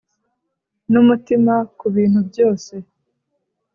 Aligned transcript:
numutima 0.91 1.55
kubintu 1.77 2.19
byose; 2.29 2.73